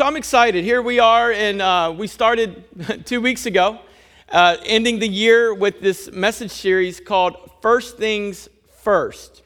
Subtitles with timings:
[0.00, 0.64] So I'm excited.
[0.64, 3.80] Here we are, and uh, we started two weeks ago,
[4.30, 9.42] uh, ending the year with this message series called First Things First.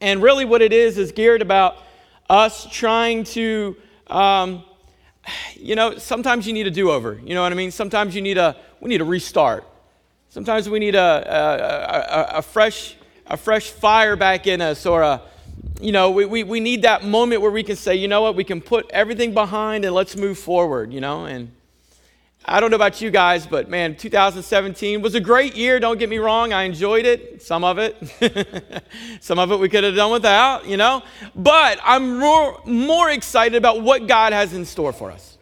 [0.00, 1.78] And really, what it is is geared about
[2.30, 3.76] us trying to,
[4.06, 4.62] um,
[5.56, 7.20] you know, sometimes you need a do over.
[7.24, 7.72] You know what I mean?
[7.72, 9.64] Sometimes you need a, we need a restart.
[10.28, 12.94] Sometimes we need a, a, a, a fresh,
[13.26, 15.22] a fresh fire back in us or a,
[15.80, 18.34] you know, we, we, we need that moment where we can say, you know what,
[18.34, 21.26] we can put everything behind and let's move forward, you know?
[21.26, 21.52] And
[22.44, 25.78] I don't know about you guys, but man, 2017 was a great year.
[25.80, 26.52] Don't get me wrong.
[26.52, 28.84] I enjoyed it, some of it.
[29.20, 31.02] some of it we could have done without, you know?
[31.34, 35.36] But I'm more, more excited about what God has in store for us.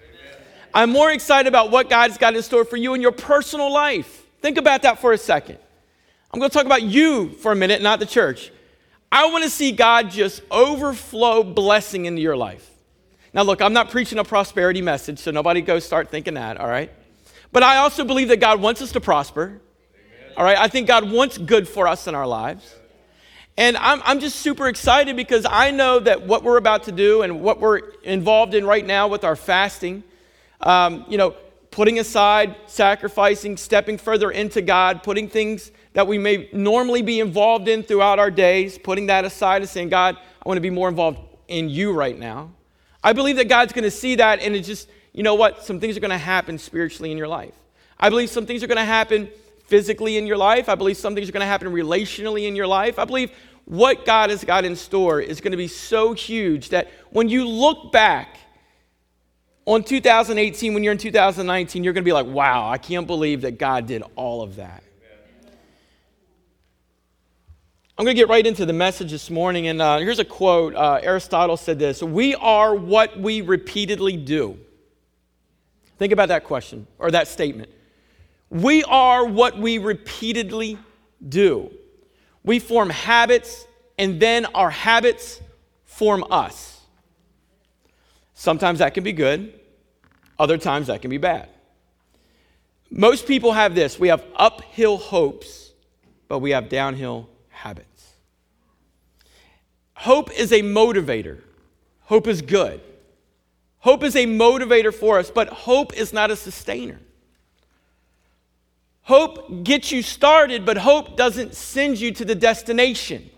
[0.73, 4.27] I'm more excited about what God's got in store for you in your personal life.
[4.41, 5.59] Think about that for a second.
[6.33, 8.51] I'm going to talk about you for a minute, not the church.
[9.15, 12.69] I want to see God just overflow blessing into your life.
[13.33, 16.67] Now, look, I'm not preaching a prosperity message, so nobody go start thinking that, all
[16.67, 16.91] right?
[17.53, 20.33] But I also believe that God wants us to prosper, Amen.
[20.37, 20.59] all right?
[20.59, 22.75] I think God wants good for us in our lives.
[23.56, 27.23] And I'm, I'm just super excited because I know that what we're about to do
[27.23, 30.03] and what we're involved in right now with our fasting,
[30.61, 31.37] um, you know,
[31.75, 37.66] putting aside, sacrificing, stepping further into God, putting things that we may normally be involved
[37.66, 40.89] in throughout our days, putting that aside and saying, God, I want to be more
[40.89, 42.53] involved in you right now.
[43.03, 45.64] I believe that God's going to see that and it's just, you know what?
[45.64, 47.55] Some things are going to happen spiritually in your life.
[47.98, 49.28] I believe some things are going to happen
[49.66, 50.69] physically in your life.
[50.69, 53.00] I believe some things are going to happen relationally in your life.
[53.00, 53.33] I believe
[53.64, 57.48] what God has got in store is going to be so huge that when you
[57.48, 58.38] look back
[59.67, 63.43] on 2018, when you're in 2019, you're going to be like, wow, I can't believe
[63.43, 64.83] that God did all of that.
[67.97, 70.75] I'm going to get right into the message this morning, and uh, here's a quote.
[70.75, 74.59] Uh, Aristotle said this We are what we repeatedly do.
[75.99, 77.71] Think about that question or that statement.
[78.51, 80.77] We are what we repeatedly
[81.27, 81.71] do.
[82.43, 83.65] We form habits,
[83.97, 85.41] and then our habits
[85.84, 86.81] form us.
[88.34, 89.59] Sometimes that can be good,
[90.39, 91.49] other times that can be bad.
[92.91, 95.72] Most people have this we have uphill hopes,
[96.28, 98.12] but we have downhill habits.
[99.94, 101.41] Hope is a motivator.
[102.03, 102.81] Hope is good.
[103.78, 107.00] Hope is a motivator for us, but hope is not a sustainer.
[109.03, 113.31] Hope gets you started, but hope doesn't send you to the destination.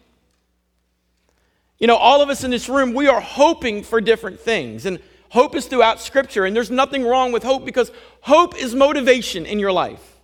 [1.78, 4.86] You know, all of us in this room, we are hoping for different things.
[4.86, 6.44] And hope is throughout Scripture.
[6.44, 10.16] And there's nothing wrong with hope because hope is motivation in your life.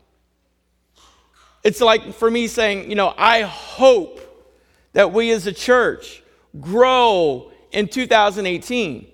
[1.62, 4.20] It's like for me saying, you know, I hope
[4.92, 6.22] that we as a church
[6.60, 9.06] grow in 2018.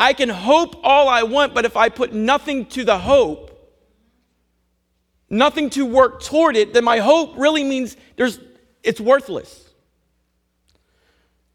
[0.00, 3.48] I can hope all I want, but if I put nothing to the hope,
[5.30, 8.38] nothing to work toward it, then my hope really means there's
[8.82, 9.68] it's worthless.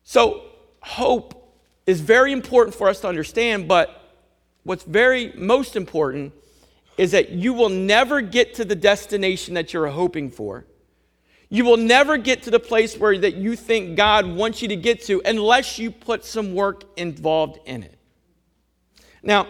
[0.04, 0.44] So,
[0.82, 1.43] hope
[1.86, 4.16] is very important for us to understand, but
[4.64, 6.34] what's very most important
[6.98, 10.66] is that you will never get to the destination that you're hoping for.
[11.50, 14.76] You will never get to the place where that you think God wants you to
[14.76, 17.98] get to unless you put some work involved in it.
[19.22, 19.48] Now,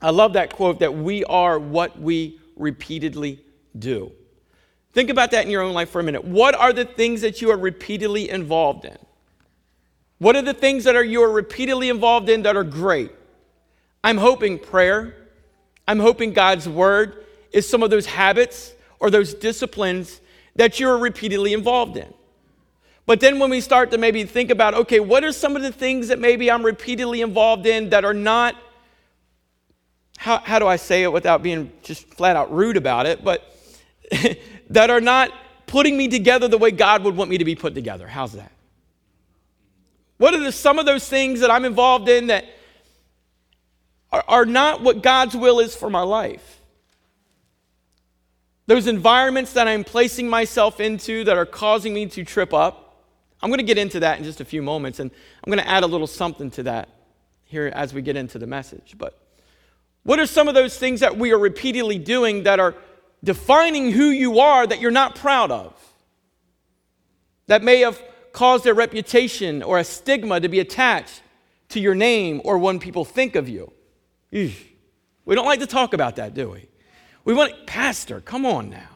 [0.00, 3.40] I love that quote that we are what we repeatedly
[3.78, 4.12] do.
[4.92, 6.24] Think about that in your own life for a minute.
[6.24, 8.96] What are the things that you are repeatedly involved in?
[10.18, 13.10] What are the things that are you are repeatedly involved in that are great?
[14.02, 15.14] I'm hoping prayer,
[15.86, 20.20] I'm hoping God's word is some of those habits or those disciplines
[20.56, 22.12] that you're repeatedly involved in.
[23.04, 25.70] But then when we start to maybe think about, okay, what are some of the
[25.70, 28.56] things that maybe I'm repeatedly involved in that are not,
[30.18, 33.56] how, how do I say it without being just flat out rude about it, but
[34.70, 35.30] that are not
[35.66, 38.08] putting me together the way God would want me to be put together?
[38.08, 38.50] How's that?
[40.18, 42.44] What are the, some of those things that I'm involved in that
[44.10, 46.60] are, are not what God's will is for my life.
[48.66, 53.04] Those environments that I'm placing myself into that are causing me to trip up.
[53.40, 55.10] I'm going to get into that in just a few moments, and
[55.44, 56.88] I'm going to add a little something to that
[57.44, 58.96] here as we get into the message.
[58.98, 59.16] But
[60.02, 62.74] what are some of those things that we are repeatedly doing that are
[63.22, 65.74] defining who you are that you're not proud of?
[67.46, 68.00] That may have
[68.36, 71.22] caused their reputation or a stigma to be attached
[71.70, 73.72] to your name or when people think of you.
[74.30, 76.68] We don't like to talk about that, do we?
[77.24, 78.90] We want, Pastor, come on now.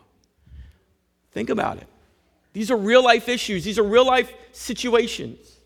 [1.32, 1.86] Think about it.
[2.52, 5.56] These are real life issues, these are real life situations.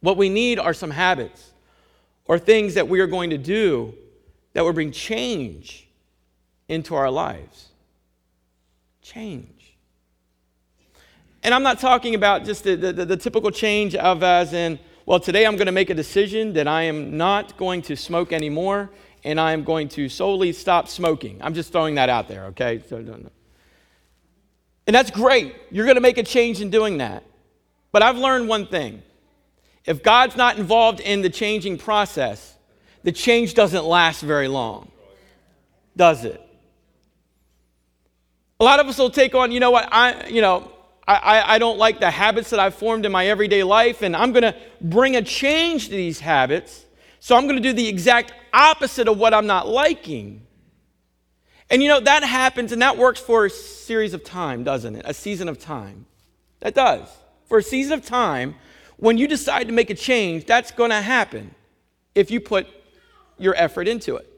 [0.00, 1.52] What we need are some habits.
[2.24, 3.94] or things that we are going to do
[4.52, 5.88] that will bring change
[6.68, 7.68] into our lives.
[9.02, 9.51] Change.
[11.42, 15.18] And I'm not talking about just the, the, the, typical change of as in, well,
[15.18, 18.90] today I'm going to make a decision that I am not going to smoke anymore
[19.24, 21.40] and I am going to solely stop smoking.
[21.42, 22.82] I'm just throwing that out there, okay?
[22.88, 23.30] So, no, no.
[24.86, 25.54] And that's great.
[25.70, 27.24] You're going to make a change in doing that.
[27.90, 29.02] But I've learned one thing
[29.84, 32.56] if God's not involved in the changing process,
[33.02, 34.90] the change doesn't last very long,
[35.96, 36.40] does it?
[38.60, 40.71] A lot of us will take on, you know what, I, you know,
[41.06, 44.32] I, I don't like the habits that I've formed in my everyday life, and I'm
[44.32, 46.84] going to bring a change to these habits.
[47.18, 50.46] So I'm going to do the exact opposite of what I'm not liking.
[51.70, 55.02] And you know, that happens and that works for a series of time, doesn't it?
[55.06, 56.06] A season of time.
[56.60, 57.08] That does.
[57.46, 58.54] For a season of time,
[58.96, 61.54] when you decide to make a change, that's going to happen
[62.14, 62.68] if you put
[63.38, 64.28] your effort into it.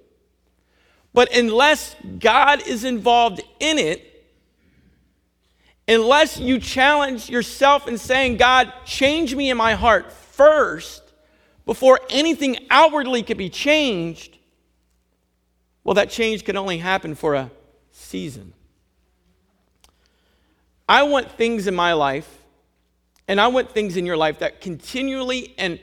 [1.13, 4.14] But unless God is involved in it,
[5.87, 11.03] unless you challenge yourself in saying, God, change me in my heart first
[11.67, 14.39] before anything outwardly can be changed,
[15.83, 17.51] well, that change can only happen for a
[17.91, 18.53] season.
[20.89, 22.29] I want things in my life,
[23.29, 25.81] and I want things in your life that continually and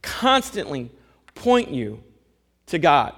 [0.00, 0.90] constantly
[1.34, 2.02] point you
[2.66, 3.14] to God.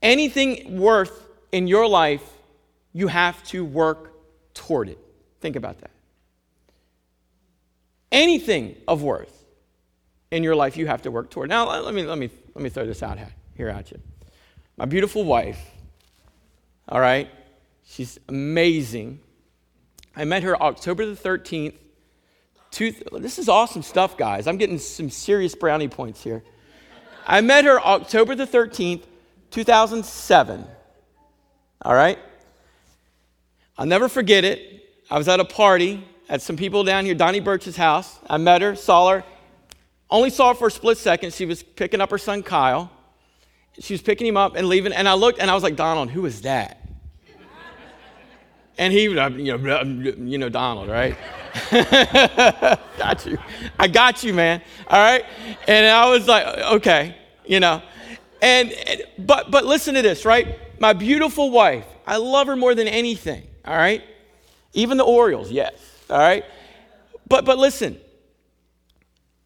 [0.00, 2.24] Anything worth in your life,
[2.92, 4.11] you have to work
[4.54, 4.98] toward it.
[5.40, 5.90] Think about that.
[8.10, 9.44] Anything of worth
[10.30, 11.48] in your life, you have to work toward.
[11.48, 13.18] Now, let me, let me, let me throw this out
[13.54, 14.00] here at you.
[14.76, 15.58] My beautiful wife,
[16.88, 17.28] all right,
[17.84, 19.20] she's amazing.
[20.16, 21.74] I met her October the 13th.
[22.70, 24.46] Two, this is awesome stuff, guys.
[24.46, 26.42] I'm getting some serious brownie points here.
[27.26, 29.02] I met her October the 13th,
[29.50, 30.66] 2007.
[31.82, 32.18] All right?
[33.78, 35.02] I'll never forget it.
[35.10, 38.18] I was at a party at some people down here, Donnie Birch's house.
[38.28, 39.24] I met her, saw her.
[40.10, 41.34] Only saw her for a split second.
[41.34, 42.90] She was picking up her son Kyle.
[43.78, 44.92] She was picking him up and leaving.
[44.92, 46.78] And I looked and I was like, Donald, who is that?
[48.78, 51.16] And he, you know, you know Donald, right?
[52.98, 53.38] got you.
[53.78, 54.62] I got you, man.
[54.88, 55.24] All right.
[55.68, 57.14] And I was like, okay,
[57.44, 57.82] you know.
[58.40, 58.74] And
[59.18, 60.58] but but listen to this, right?
[60.80, 61.86] My beautiful wife.
[62.06, 63.46] I love her more than anything.
[63.64, 64.02] All right.
[64.72, 65.74] Even the Orioles, yes.
[66.08, 66.44] All right.
[67.28, 67.98] But but listen.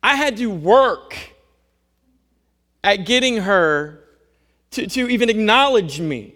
[0.03, 1.17] I had to work
[2.85, 4.05] at getting her
[4.71, 6.33] to, to even acknowledge me.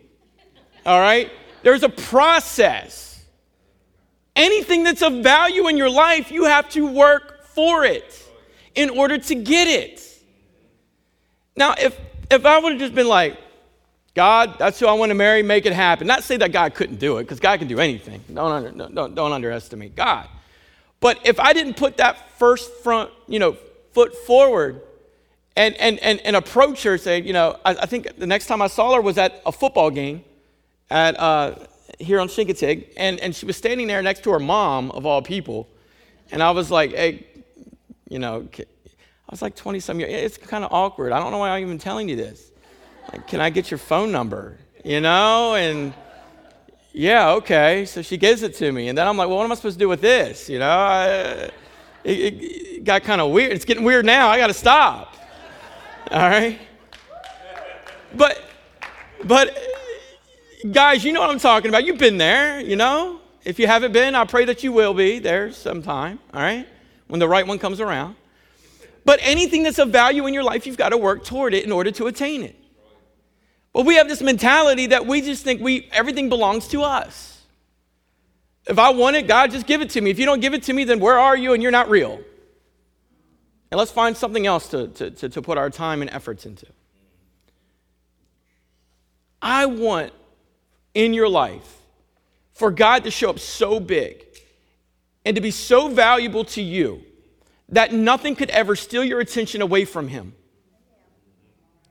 [0.84, 1.30] All right?
[1.62, 3.24] There's a process.
[4.34, 8.28] Anything that's of value in your life, you have to work for it
[8.74, 10.02] in order to get it.
[11.54, 11.96] Now, if,
[12.28, 13.38] if I would have just been like,
[14.20, 16.06] God, that's who I want to marry, make it happen.
[16.06, 18.22] Not say that God couldn't do it, because God can do anything.
[18.30, 20.28] Don't, under, don't, don't underestimate God.
[21.00, 23.56] But if I didn't put that first front, you know,
[23.92, 24.82] foot forward,
[25.56, 28.60] and, and, and, and approach her, say, you know, I, I, think the next time
[28.60, 30.22] I saw her was at a football game
[30.90, 31.54] at, uh,
[31.98, 35.22] here on Chincoteague, and, and she was standing there next to her mom, of all
[35.22, 35.66] people.
[36.30, 37.26] And I was like, hey,
[38.10, 40.12] you know, I was like 20 some years.
[40.12, 41.12] It's kind of awkward.
[41.12, 42.49] I don't know why I'm even telling you this.
[43.26, 44.56] Can I get your phone number?
[44.84, 45.54] You know?
[45.54, 45.94] And
[46.92, 47.84] yeah, okay.
[47.84, 48.88] So she gives it to me.
[48.88, 50.48] And then I'm like, well, what am I supposed to do with this?
[50.48, 50.68] You know?
[50.68, 51.50] I,
[52.04, 53.52] it, it got kind of weird.
[53.52, 54.28] It's getting weird now.
[54.28, 55.16] I got to stop.
[56.10, 56.58] All right?
[58.14, 58.42] But,
[59.24, 59.56] but,
[60.72, 61.84] guys, you know what I'm talking about.
[61.84, 63.20] You've been there, you know?
[63.44, 66.66] If you haven't been, I pray that you will be there sometime, all right?
[67.06, 68.16] When the right one comes around.
[69.04, 71.72] But anything that's of value in your life, you've got to work toward it in
[71.72, 72.56] order to attain it.
[73.72, 77.42] But we have this mentality that we just think we everything belongs to us.
[78.66, 80.10] If I want it, God, just give it to me.
[80.10, 82.20] If you don't give it to me, then where are you and you're not real?
[83.70, 86.66] And let's find something else to, to, to, to put our time and efforts into.
[89.40, 90.12] I want
[90.92, 91.78] in your life
[92.52, 94.26] for God to show up so big
[95.24, 97.02] and to be so valuable to you
[97.68, 100.34] that nothing could ever steal your attention away from Him.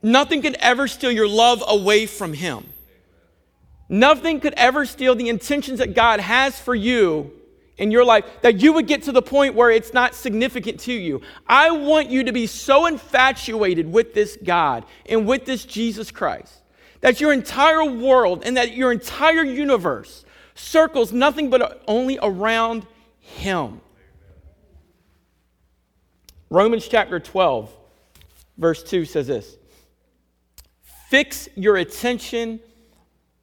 [0.02, 2.66] Nothing could ever steal your love away from Him.
[3.88, 7.32] Nothing could ever steal the intentions that God has for you
[7.76, 10.92] in your life that you would get to the point where it's not significant to
[10.92, 11.22] you.
[11.46, 16.54] I want you to be so infatuated with this God and with this Jesus Christ
[17.00, 22.86] that your entire world and that your entire universe circles nothing but only around
[23.18, 23.80] Him.
[26.50, 27.74] Romans chapter 12,
[28.58, 29.56] verse 2 says this
[31.10, 32.60] Fix your attention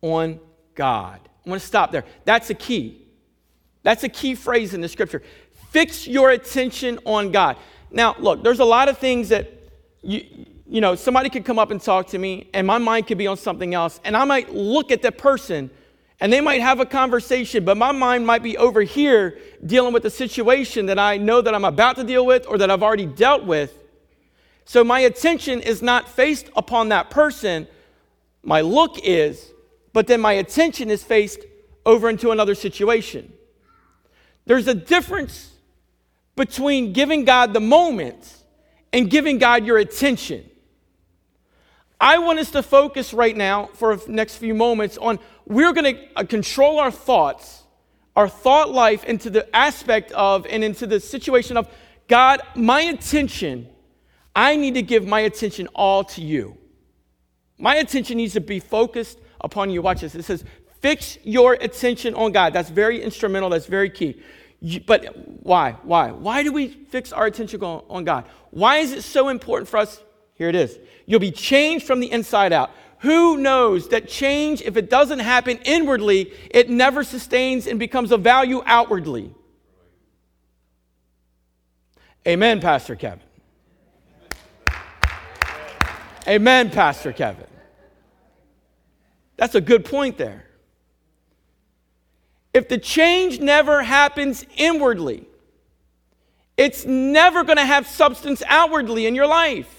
[0.01, 0.39] on
[0.73, 1.19] God.
[1.43, 2.05] I'm going to stop there.
[2.23, 3.05] That's a key.
[3.83, 5.21] That's a key phrase in the scripture.
[5.71, 7.57] Fix your attention on God.
[7.91, 9.51] Now, look, there's a lot of things that
[10.01, 10.23] you,
[10.65, 13.27] you know, somebody could come up and talk to me, and my mind could be
[13.27, 15.69] on something else, and I might look at that person,
[16.21, 20.03] and they might have a conversation, but my mind might be over here dealing with
[20.03, 23.07] the situation that I know that I'm about to deal with or that I've already
[23.07, 23.77] dealt with.
[24.67, 27.67] So my attention is not faced upon that person.
[28.43, 29.53] My look is,
[29.93, 31.39] but then my attention is faced
[31.85, 33.31] over into another situation.
[34.45, 35.53] There's a difference
[36.35, 38.43] between giving God the moment
[38.91, 40.43] and giving God your attention.
[42.01, 45.95] I want us to focus right now for the next few moments on we're going
[45.95, 47.63] to uh, control our thoughts,
[48.17, 51.69] our thought life into the aspect of and into the situation of
[52.09, 53.69] God, my attention,
[54.37, 56.55] I need to give my attention all to you.
[57.57, 59.81] My attention needs to be focused upon you.
[59.81, 60.13] Watch this.
[60.13, 60.45] It says,
[60.79, 62.53] fix your attention on God.
[62.53, 64.21] That's very instrumental, that's very key.
[64.85, 65.71] But why?
[65.81, 66.11] Why?
[66.11, 68.25] Why do we fix our attention on, on God?
[68.51, 70.03] Why is it so important for us?
[70.35, 70.77] Here it is.
[71.07, 72.69] You'll be changed from the inside out.
[72.99, 78.21] Who knows that change, if it doesn't happen inwardly, it never sustains and becomes of
[78.21, 79.33] value outwardly?
[82.27, 83.26] Amen, Pastor Kevin.
[86.27, 87.47] Amen, Pastor Kevin.
[89.37, 90.45] That's a good point there.
[92.53, 95.25] If the change never happens inwardly,
[96.57, 99.73] it's never going to have substance outwardly in your life.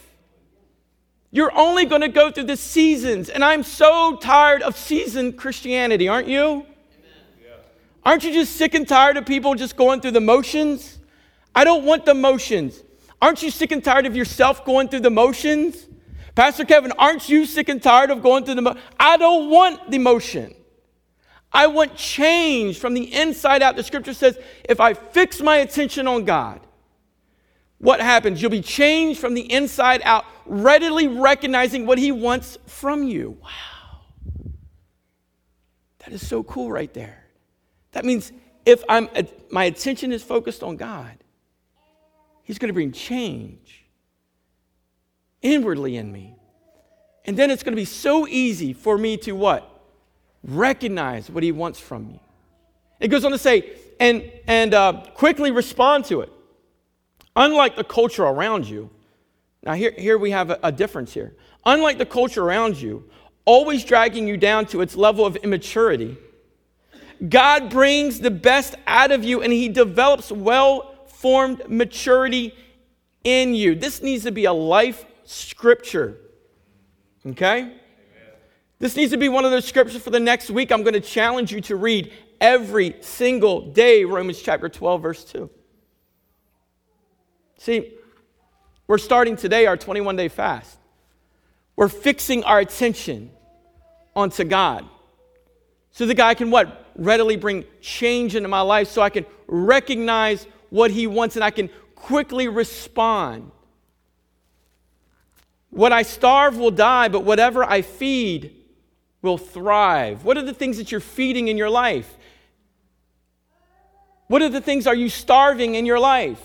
[1.31, 3.29] You're only going to go through the seasons.
[3.29, 6.65] And I'm so tired of season Christianity, aren't you?
[8.05, 10.99] Aren't you just sick and tired of people just going through the motions?
[11.55, 12.83] I don't want the motions.
[13.21, 15.87] Aren't you sick and tired of yourself going through the motions?
[16.39, 18.81] Pastor Kevin, aren't you sick and tired of going through the motion?
[19.01, 20.55] I don't want the motion.
[21.53, 23.75] I want change from the inside out.
[23.75, 26.61] The scripture says, if I fix my attention on God,
[27.79, 28.41] what happens?
[28.41, 33.37] You'll be changed from the inside out, readily recognizing what He wants from you.
[33.43, 34.03] Wow.
[35.99, 37.25] That is so cool right there.
[37.91, 38.31] That means
[38.65, 39.09] if I'm,
[39.51, 41.19] my attention is focused on God,
[42.45, 43.88] He's going to bring change
[45.43, 46.37] inwardly in me.
[47.25, 49.79] And then it's going to be so easy for me to what?
[50.43, 52.21] recognize what he wants from me.
[53.01, 56.33] It goes on to say, and, and uh, quickly respond to it.
[57.37, 58.91] Unlike the culture around you,
[59.63, 61.35] now here, here we have a, a difference here.
[61.65, 63.09] Unlike the culture around you,
[63.45, 66.17] always dragging you down to its level of immaturity,
[67.29, 72.55] God brings the best out of you and he develops well formed maturity
[73.25, 73.75] in you.
[73.75, 76.17] This needs to be a life scripture.
[77.27, 77.73] Okay?
[78.79, 80.73] This needs to be one of those scriptures for the next week.
[80.73, 85.51] I'm going to challenge you to read every single day Romans chapter 12, verse 2.
[87.59, 87.95] See,
[88.87, 90.79] we're starting today our 21 day fast.
[91.77, 93.31] We're fixing our attention
[94.17, 94.89] onto God.
[95.91, 96.87] So the guy can what?
[96.97, 101.51] Readily bring change into my life so I can recognize what he wants and I
[101.51, 103.51] can quickly respond.
[105.71, 108.55] What I starve will die, but whatever I feed
[109.23, 110.25] will thrive?
[110.25, 112.17] What are the things that you're feeding in your life?
[114.29, 116.43] What are the things are you starving in your life?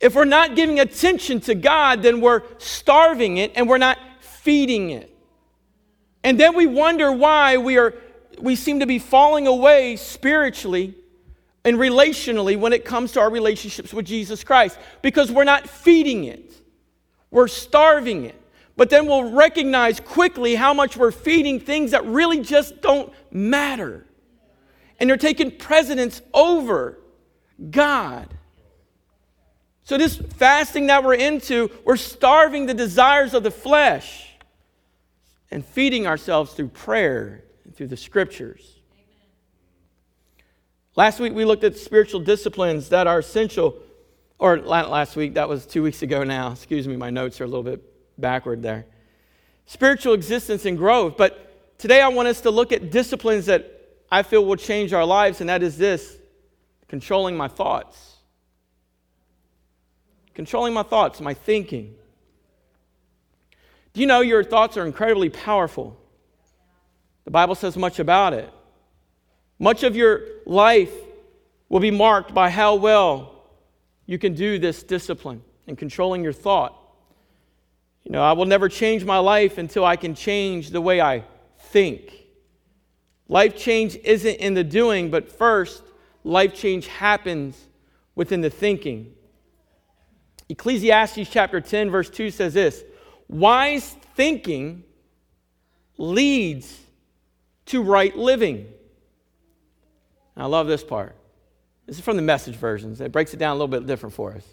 [0.00, 4.90] If we're not giving attention to God, then we're starving it and we're not feeding
[4.90, 5.14] it.
[6.24, 7.94] And then we wonder why we are
[8.38, 10.94] we seem to be falling away spiritually
[11.64, 16.24] and relationally when it comes to our relationships with Jesus Christ because we're not feeding
[16.24, 16.49] it.
[17.30, 18.40] We're starving it.
[18.76, 24.06] But then we'll recognize quickly how much we're feeding things that really just don't matter.
[24.98, 26.98] And they're taking precedence over
[27.70, 28.28] God.
[29.84, 34.28] So, this fasting that we're into, we're starving the desires of the flesh
[35.50, 38.78] and feeding ourselves through prayer and through the scriptures.
[40.96, 43.76] Last week we looked at spiritual disciplines that are essential,
[44.40, 46.52] or last week, that was two weeks ago now.
[46.52, 47.84] Excuse me, my notes are a little bit
[48.18, 48.86] backward there.
[49.66, 51.18] Spiritual existence and growth.
[51.18, 53.70] But today I want us to look at disciplines that
[54.10, 56.16] I feel will change our lives, and that is this
[56.88, 58.16] controlling my thoughts.
[60.34, 61.94] Controlling my thoughts, my thinking.
[63.92, 66.00] Do you know your thoughts are incredibly powerful?
[67.26, 68.50] The Bible says much about it.
[69.58, 70.92] Much of your life
[71.68, 73.39] will be marked by how well
[74.10, 76.76] you can do this discipline in controlling your thought.
[78.02, 81.22] You know, I will never change my life until I can change the way I
[81.56, 82.12] think.
[83.28, 85.84] Life change isn't in the doing, but first,
[86.24, 87.56] life change happens
[88.16, 89.14] within the thinking.
[90.48, 92.82] Ecclesiastes chapter 10, verse 2 says this
[93.28, 94.82] Wise thinking
[95.98, 96.80] leads
[97.66, 98.66] to right living.
[100.36, 101.14] I love this part.
[101.90, 103.00] This is from the message versions.
[103.00, 104.44] It breaks it down a little bit different for us.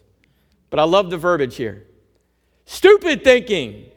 [0.72, 1.86] But I love the verbiage here.
[2.65, 3.91] Stupid thinking.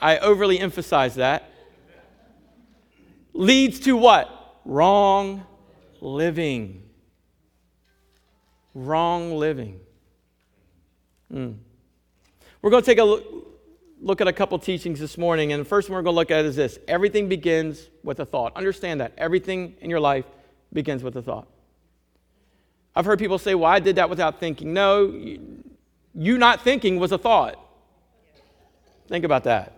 [0.00, 1.50] I overly emphasize that.
[3.34, 4.58] Leads to what?
[4.64, 5.44] Wrong
[6.00, 6.82] living.
[8.72, 9.78] Wrong living.
[11.30, 11.58] Mm.
[12.62, 13.26] We're going to take a look,
[14.00, 16.30] look at a couple teachings this morning, and the first one we're going to look
[16.30, 18.56] at is this everything begins with a thought.
[18.56, 19.12] Understand that.
[19.18, 20.24] Everything in your life
[20.72, 21.48] begins with a thought.
[22.96, 24.72] I've heard people say, Well, I did that without thinking.
[24.72, 25.06] No,
[26.14, 27.60] you not thinking was a thought.
[29.06, 29.74] Think about that.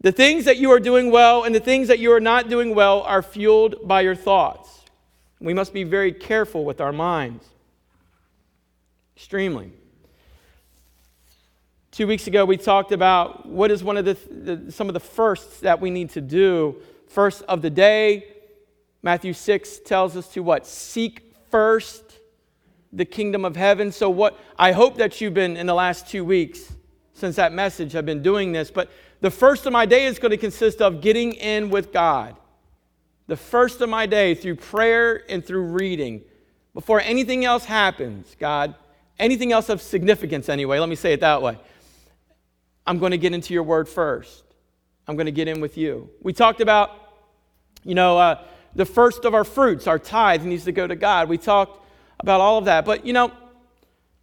[0.00, 2.74] The things that you are doing well and the things that you are not doing
[2.74, 4.84] well are fueled by your thoughts.
[5.40, 7.44] We must be very careful with our minds.
[9.16, 9.72] Extremely.
[11.90, 15.00] Two weeks ago, we talked about what is one of the, the, some of the
[15.00, 16.76] firsts that we need to do.
[17.08, 18.24] First of the day,
[19.02, 20.66] Matthew 6 tells us to what?
[20.66, 22.18] Seek first
[22.92, 23.92] the kingdom of heaven.
[23.92, 26.72] So, what I hope that you've been in the last two weeks
[27.14, 28.90] since that message have been doing this, but
[29.20, 32.36] the first of my day is going to consist of getting in with God.
[33.26, 36.22] The first of my day through prayer and through reading.
[36.72, 38.74] Before anything else happens, God,
[39.18, 41.58] anything else of significance anyway, let me say it that way.
[42.86, 44.44] I'm going to get into your word first.
[45.06, 46.10] I'm going to get in with you.
[46.22, 46.90] We talked about,
[47.84, 48.42] you know, uh,
[48.74, 51.28] the first of our fruits, our tithe needs to go to God.
[51.28, 51.84] We talked
[52.20, 52.84] about all of that.
[52.84, 53.32] But, you know,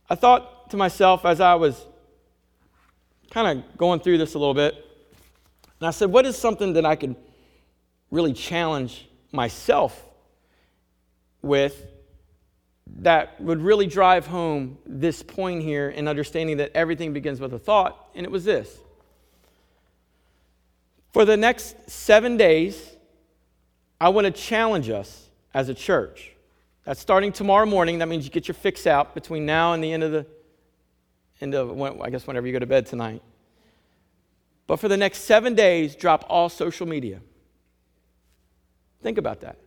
[0.10, 1.86] I thought to myself as I was
[3.30, 4.74] kind of going through this a little bit,
[5.80, 7.15] and I said, what is something that I could
[8.10, 10.04] really challenge myself
[11.41, 11.86] with
[13.00, 17.60] that would really drive home this point here in understanding that everything begins with a
[17.60, 18.10] thought?
[18.15, 18.80] And it was this.
[21.12, 22.97] For the next seven days,
[24.00, 26.32] I want to challenge us as a church.
[26.86, 28.00] That's starting tomorrow morning.
[28.00, 30.26] That means you get your fix out between now and the end of the
[31.42, 33.22] end of I guess whenever you go to bed tonight.
[34.68, 37.22] But for the next seven days, drop all social media.
[39.02, 39.58] Think about that.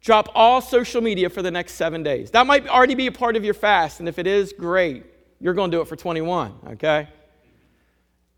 [0.00, 2.30] Drop all social media for the next seven days.
[2.32, 5.04] That might already be a part of your fast, and if it is, great.
[5.40, 7.08] You're going to do it for 21, okay?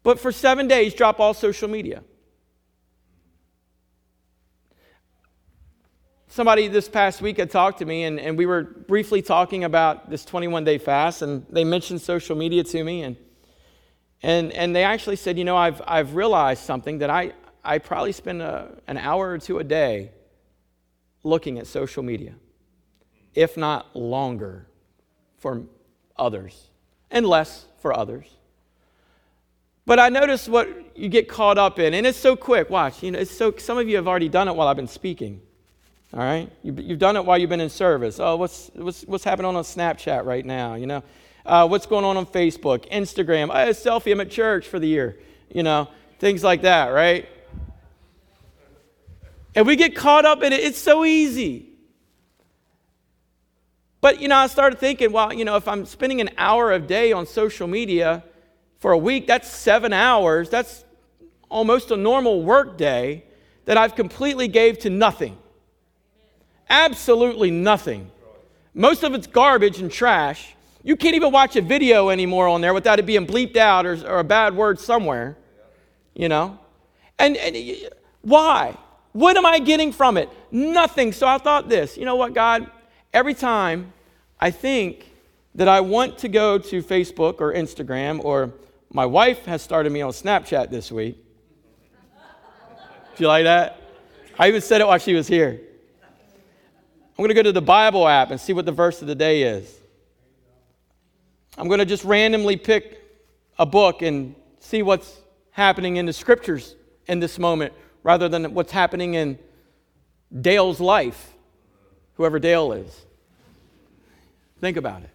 [0.03, 2.03] But for seven days, drop all social media.
[6.35, 10.11] Somebody this past week had talked to me, and, and we were briefly talking about
[10.11, 13.03] this 21 day fast, and they mentioned social media to me.
[13.03, 13.17] And
[14.21, 18.11] and, and they actually said, you know, I've, I've realized something that I, I probably
[18.11, 20.11] spend a, an hour or two a day
[21.23, 22.35] looking at social media,
[23.37, 24.67] if not longer
[25.39, 25.63] for
[26.17, 26.69] others,
[27.13, 28.27] and less for others.
[29.87, 32.71] But I notice what you get caught up in, and it's so quick.
[32.71, 33.55] Watch, you know, it's so.
[33.57, 35.41] Some of you have already done it while I've been speaking.
[36.15, 38.21] All right, you, you've done it while you've been in service.
[38.21, 40.77] Oh, what's what's what's happening on Snapchat right now?
[40.77, 41.03] You know,
[41.45, 43.51] uh, what's going on on Facebook, Instagram.
[43.51, 44.13] I had a selfie.
[44.13, 45.19] I'm at church for the year.
[45.53, 45.89] You know,
[46.21, 47.29] things like that, right?
[49.57, 50.61] And we get caught up in it.
[50.61, 51.69] It's so easy.
[54.01, 56.79] But, you know, I started thinking, well, you know, if I'm spending an hour a
[56.79, 58.23] day on social media
[58.79, 60.51] for a week, that's seven hours.
[60.51, 60.85] That's
[61.49, 63.25] almost a normal work day
[63.65, 65.39] that I've completely gave to nothing.
[66.69, 68.11] Absolutely nothing.
[68.75, 70.55] Most of it's garbage and trash.
[70.83, 73.95] You can't even watch a video anymore on there without it being bleeped out or,
[74.07, 75.37] or a bad word somewhere,
[76.15, 76.59] you know?
[77.19, 77.57] And, and
[78.23, 78.77] why?
[79.13, 80.29] What am I getting from it?
[80.51, 81.13] Nothing.
[81.13, 82.71] So I thought this you know what, God?
[83.13, 83.93] Every time
[84.41, 85.07] I think
[85.55, 88.53] that I want to go to Facebook or Instagram, or
[88.93, 91.17] my wife has started me on Snapchat this week.
[93.17, 93.81] Do you like that?
[94.37, 95.61] I even said it while she was here.
[97.17, 99.15] I'm going to go to the Bible app and see what the verse of the
[99.15, 99.73] day is.
[101.57, 103.01] I'm going to just randomly pick
[103.57, 105.21] a book and see what's
[105.53, 106.75] happening in the scriptures
[107.07, 107.73] in this moment
[108.03, 109.39] rather than what's happening in
[110.41, 111.33] Dale's life,
[112.15, 113.07] whoever Dale is.
[114.61, 115.11] Think about it.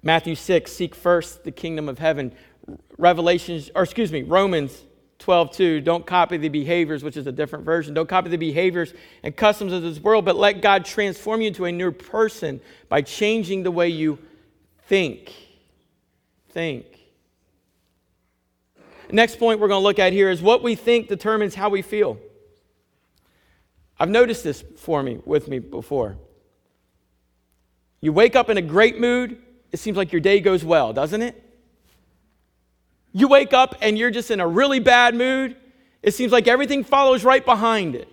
[0.00, 2.32] Matthew 6, seek first the kingdom of heaven.
[2.98, 4.84] Revelations, or excuse me, Romans
[5.22, 7.94] 12, 2, don't copy the behaviors, which is a different version.
[7.94, 11.64] Don't copy the behaviors and customs of this world, but let God transform you into
[11.64, 14.18] a new person by changing the way you
[14.86, 15.32] think.
[16.50, 16.86] Think.
[19.10, 21.82] Next point we're going to look at here is what we think determines how we
[21.82, 22.18] feel.
[23.98, 26.16] I've noticed this for me, with me before.
[28.00, 29.38] You wake up in a great mood,
[29.70, 31.51] it seems like your day goes well, doesn't it?
[33.12, 35.56] You wake up and you're just in a really bad mood,
[36.02, 38.08] it seems like everything follows right behind it.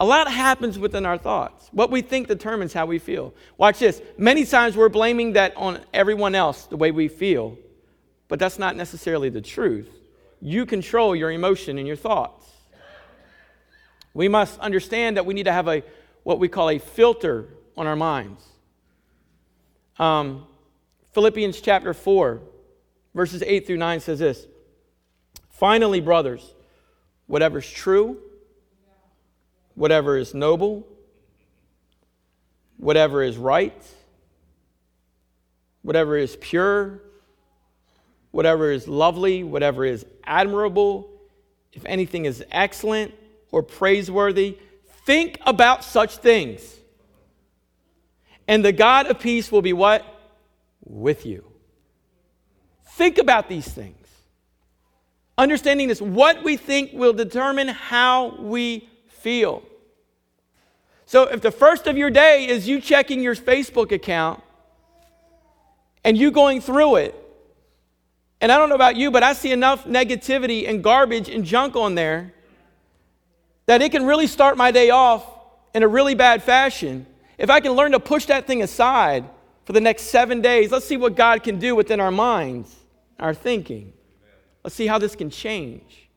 [0.00, 1.68] A lot happens within our thoughts.
[1.70, 3.34] What we think determines how we feel.
[3.56, 4.02] Watch this.
[4.18, 7.56] Many times we're blaming that on everyone else, the way we feel,
[8.26, 9.88] but that's not necessarily the truth.
[10.40, 12.50] You control your emotion and your thoughts.
[14.14, 15.84] We must understand that we need to have a
[16.24, 18.44] what we call a filter on our minds.
[19.98, 20.46] Um,
[21.12, 22.40] Philippians chapter 4,
[23.14, 24.46] verses 8 through 9 says this
[25.50, 26.54] Finally, brothers,
[27.26, 28.18] whatever is true,
[29.74, 30.86] whatever is noble,
[32.76, 33.80] whatever is right,
[35.82, 37.00] whatever is pure,
[38.32, 41.08] whatever is lovely, whatever is admirable,
[41.72, 43.14] if anything is excellent
[43.50, 44.58] or praiseworthy,
[45.06, 46.76] think about such things.
[48.48, 50.04] And the God of peace will be what?
[50.84, 51.51] With you.
[52.96, 53.96] Think about these things.
[55.38, 59.62] Understanding this, what we think will determine how we feel.
[61.06, 64.42] So, if the first of your day is you checking your Facebook account
[66.04, 67.14] and you going through it,
[68.40, 71.76] and I don't know about you, but I see enough negativity and garbage and junk
[71.76, 72.34] on there
[73.66, 75.24] that it can really start my day off
[75.74, 77.06] in a really bad fashion.
[77.38, 79.24] If I can learn to push that thing aside
[79.64, 82.74] for the next seven days, let's see what God can do within our minds,
[83.22, 83.92] our thinking.
[84.64, 86.10] Let's see how this can change.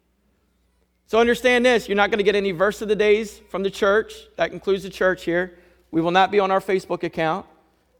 [1.05, 3.69] So understand this you're not going to get any verse of the days from the
[3.69, 4.13] church.
[4.37, 5.57] That includes the church here.
[5.91, 7.45] We will not be on our Facebook account.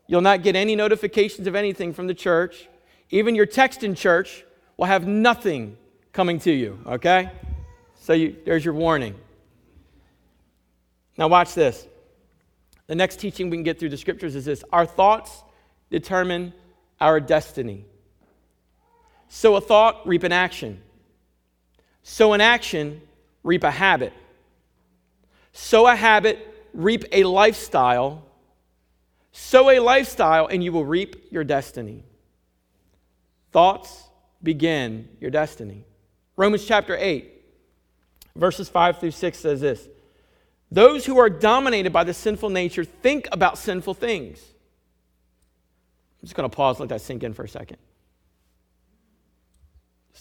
[0.08, 2.68] You'll not get any notifications of anything from the church.
[3.12, 4.44] Even your text in church
[4.76, 5.78] will have nothing
[6.12, 7.32] coming to you, okay?
[8.02, 9.16] So you, there's your warning.
[11.18, 11.88] Now, watch this.
[12.88, 15.44] The next teaching we can get through the scriptures is this Our thoughts
[15.90, 16.54] determine
[17.00, 17.86] our destiny.
[19.28, 20.82] Sow a thought, reap an action.
[22.04, 23.02] Sow an action,
[23.44, 24.14] reap a habit.
[25.54, 28.24] Sow a habit, reap a lifestyle.
[29.32, 32.04] Sow a lifestyle, and you will reap your destiny.
[33.52, 34.04] Thoughts
[34.44, 35.86] begin your destiny.
[36.38, 37.32] Romans chapter 8,
[38.36, 39.88] verses 5 through 6 says this
[40.72, 44.40] Those who are dominated by the sinful nature think about sinful things.
[46.22, 47.78] I'm just going to pause, let that sink in for a second.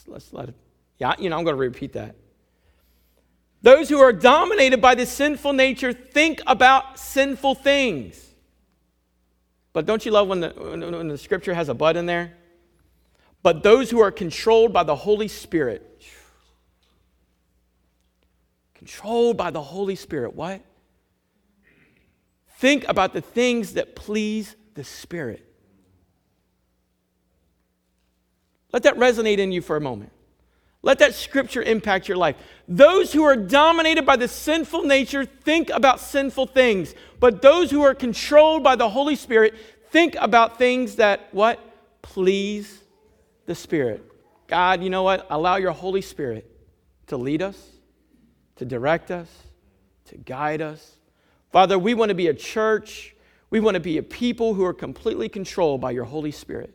[0.07, 0.55] Let's let it,
[0.99, 2.15] yeah, you know, I'm going to repeat that.
[3.63, 8.21] Those who are dominated by the sinful nature think about sinful things.
[9.73, 12.35] But don't you love when the, when the scripture has a but in there?
[13.45, 16.03] but those who are controlled by the Holy Spirit.
[18.73, 20.35] Controlled by the Holy Spirit.
[20.35, 20.63] What?
[22.57, 25.47] Think about the things that please the Spirit.
[28.75, 30.11] Let that resonate in you for a moment.
[30.83, 32.35] Let that scripture impact your life.
[32.67, 37.83] Those who are dominated by the sinful nature think about sinful things, but those who
[37.83, 39.55] are controlled by the Holy Spirit
[39.91, 41.61] think about things that what?
[42.03, 42.83] Please
[43.47, 44.11] the Spirit.
[44.49, 45.29] God, you know what?
[45.31, 46.51] Allow your Holy Spirit
[47.07, 47.57] to lead us,
[48.57, 49.29] to direct us,
[50.07, 50.97] to guide us.
[51.53, 53.15] Father, we want to be a church.
[53.51, 56.75] We want to be a people who are completely controlled by your Holy Spirit.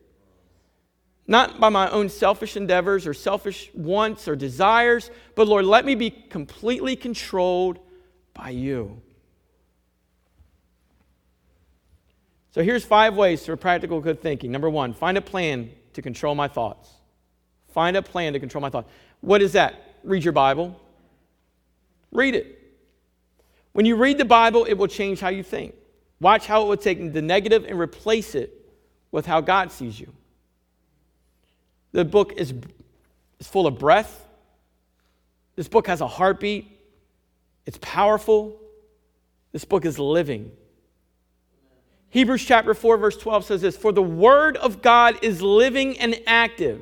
[1.29, 5.93] Not by my own selfish endeavors or selfish wants or desires, but Lord, let me
[5.93, 7.77] be completely controlled
[8.33, 8.99] by you.
[12.49, 14.51] So here's five ways for practical good thinking.
[14.51, 16.89] Number one, find a plan to control my thoughts.
[17.75, 18.89] Find a plan to control my thoughts.
[19.21, 19.75] What is that?
[20.03, 20.81] Read your Bible.
[22.11, 22.59] Read it.
[23.73, 25.75] When you read the Bible, it will change how you think.
[26.19, 28.51] Watch how it will take the negative and replace it
[29.11, 30.11] with how God sees you.
[31.91, 32.53] The book is,
[33.39, 34.27] is full of breath.
[35.55, 36.67] This book has a heartbeat.
[37.65, 38.59] It's powerful.
[39.51, 40.51] This book is living.
[42.11, 46.19] Hebrews chapter 4, verse 12 says this For the word of God is living and
[46.25, 46.81] active.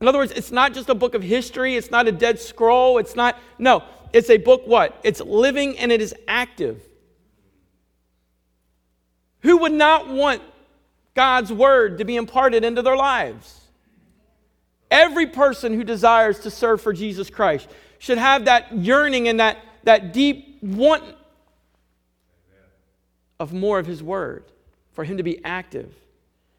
[0.00, 2.98] In other words, it's not just a book of history, it's not a dead scroll,
[2.98, 4.98] it's not, no, it's a book what?
[5.02, 6.80] It's living and it is active.
[9.40, 10.42] Who would not want
[11.18, 13.60] God's word to be imparted into their lives?
[14.88, 19.58] Every person who desires to serve for Jesus Christ should have that yearning and that,
[19.82, 21.02] that deep want
[23.40, 24.44] of more of His Word,
[24.92, 25.92] for Him to be active.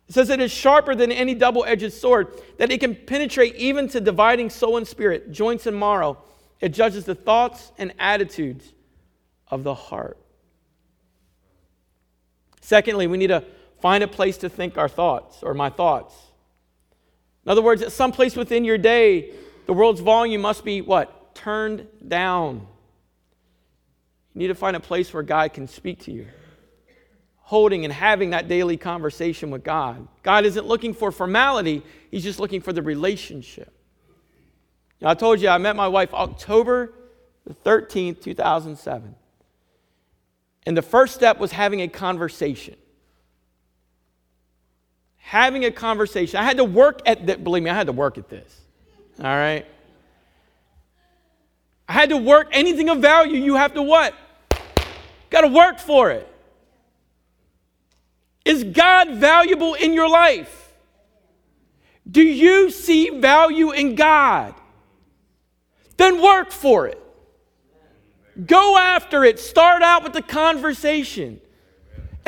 [0.10, 3.88] It says it is sharper than any double edged sword, that it can penetrate even
[3.88, 6.18] to dividing soul and spirit, joints and marrow.
[6.60, 8.74] It judges the thoughts and attitudes
[9.48, 10.18] of the heart.
[12.60, 13.46] Secondly, we need to
[13.82, 16.16] find a place to think our thoughts or my thoughts.
[17.46, 19.32] In other words, at some place within your day,
[19.66, 21.36] the world's volume must be what?
[21.36, 22.68] Turned down.
[24.34, 26.28] You need to find a place where God can speak to you
[27.50, 30.08] holding and having that daily conversation with God.
[30.22, 33.74] God isn't looking for formality, He's just looking for the relationship.
[35.02, 36.94] Now, I told you I met my wife October
[37.48, 39.16] the 13th, 2007.
[40.68, 42.76] And the first step was having a conversation.
[45.20, 46.40] Having a conversation.
[46.40, 48.62] I had to work at that, believe me, I had to work at this.
[49.20, 49.66] All right?
[51.88, 54.14] I had to work anything of value, you have to what?
[55.30, 56.28] Got to work for it.
[58.46, 60.74] Is God valuable in your life?
[62.10, 64.56] Do you see value in God?
[65.98, 67.00] Then work for it.
[68.46, 69.38] Go after it.
[69.38, 71.42] Start out with the conversation.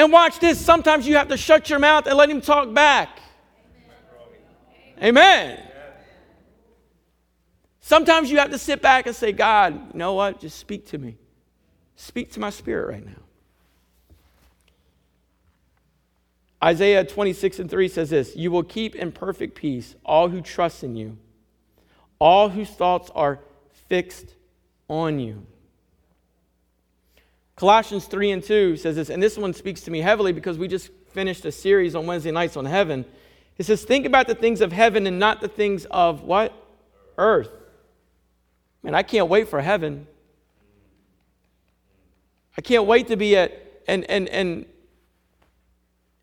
[0.01, 0.59] And watch this.
[0.59, 3.19] Sometimes you have to shut your mouth and let him talk back.
[4.99, 5.61] Amen.
[7.81, 10.39] Sometimes you have to sit back and say, God, you know what?
[10.39, 11.17] Just speak to me.
[11.95, 13.21] Speak to my spirit right now.
[16.63, 20.83] Isaiah 26 and 3 says this You will keep in perfect peace all who trust
[20.83, 21.15] in you,
[22.17, 23.37] all whose thoughts are
[23.87, 24.33] fixed
[24.89, 25.45] on you.
[27.61, 30.67] Colossians 3 and 2 says this, and this one speaks to me heavily because we
[30.67, 33.05] just finished a series on Wednesday nights on heaven.
[33.59, 36.53] It says, Think about the things of heaven and not the things of what?
[37.19, 37.51] Earth.
[38.81, 40.07] Man, I can't wait for heaven.
[42.57, 44.65] I can't wait to be at and and and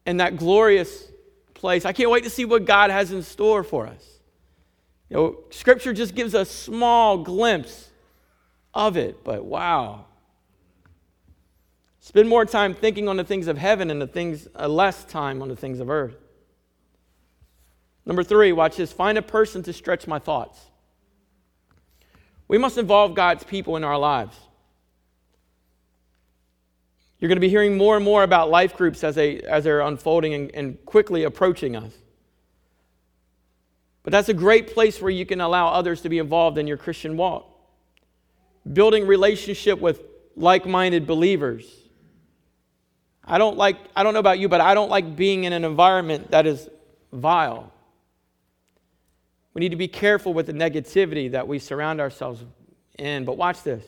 [0.06, 1.06] and that glorious
[1.54, 1.84] place.
[1.84, 4.04] I can't wait to see what God has in store for us.
[5.08, 7.90] You know, scripture just gives a small glimpse
[8.74, 10.06] of it, but wow.
[12.00, 15.42] Spend more time thinking on the things of heaven and the things uh, less time
[15.42, 16.16] on the things of earth.
[18.06, 20.58] Number 3, watch this, find a person to stretch my thoughts.
[22.46, 24.36] We must involve God's people in our lives.
[27.18, 29.80] You're going to be hearing more and more about life groups as, they, as they're
[29.80, 31.92] unfolding and, and quickly approaching us.
[34.04, 36.76] But that's a great place where you can allow others to be involved in your
[36.76, 37.46] Christian walk.
[38.72, 40.00] Building relationship with
[40.36, 41.66] like minded believers.
[43.28, 45.64] I don't like, I don't know about you, but I don't like being in an
[45.64, 46.68] environment that is
[47.12, 47.70] vile.
[49.52, 52.42] We need to be careful with the negativity that we surround ourselves
[52.98, 53.24] in.
[53.24, 53.84] But watch this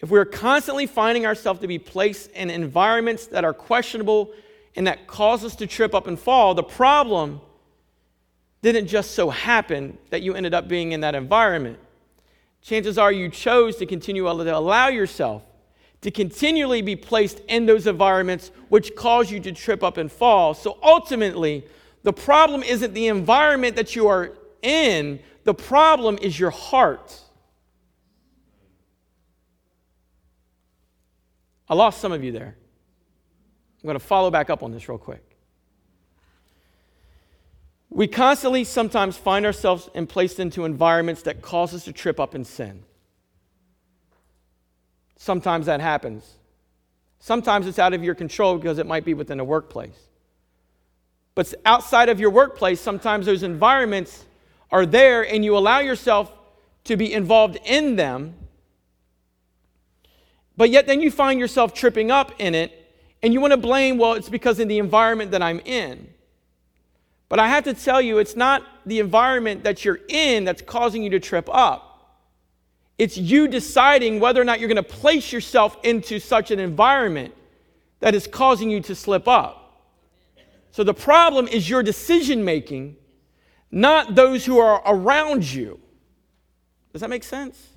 [0.00, 4.32] if we're constantly finding ourselves to be placed in environments that are questionable
[4.74, 7.40] and that cause us to trip up and fall, the problem
[8.60, 11.78] didn't just so happen that you ended up being in that environment.
[12.62, 15.44] Chances are you chose to continue to allow yourself
[16.02, 20.52] to continually be placed in those environments which cause you to trip up and fall.
[20.52, 21.64] So ultimately,
[22.02, 27.18] the problem isn't the environment that you are in, the problem is your heart.
[31.68, 32.56] I lost some of you there.
[33.82, 35.24] I'm going to follow back up on this real quick.
[37.90, 42.34] We constantly sometimes find ourselves and placed into environments that cause us to trip up
[42.34, 42.84] in sin.
[45.22, 46.28] Sometimes that happens.
[47.18, 50.08] Sometimes it's out of your control because it might be within a workplace.
[51.34, 54.24] But outside of your workplace, sometimes those environments
[54.70, 56.32] are there and you allow yourself
[56.84, 58.34] to be involved in them
[60.56, 62.72] but yet then you find yourself tripping up in it
[63.22, 66.08] and you want to blame, well, it's because of the environment that I'm in.
[67.28, 71.02] But I have to tell you, it's not the environment that you're in that's causing
[71.02, 71.91] you to trip up.
[73.02, 77.34] It's you deciding whether or not you're going to place yourself into such an environment
[77.98, 79.82] that is causing you to slip up.
[80.70, 82.96] So the problem is your decision making,
[83.72, 85.80] not those who are around you.
[86.92, 87.70] Does that make sense?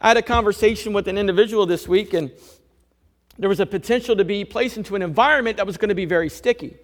[0.00, 2.30] I had a conversation with an individual this week, and
[3.40, 6.04] there was a potential to be placed into an environment that was going to be
[6.04, 6.76] very sticky.